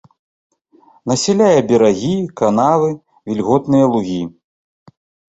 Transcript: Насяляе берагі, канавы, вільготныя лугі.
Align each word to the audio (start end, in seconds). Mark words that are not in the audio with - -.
Насяляе 1.09 1.59
берагі, 1.71 2.13
канавы, 2.41 2.87
вільготныя 3.33 3.85
лугі. 3.97 4.17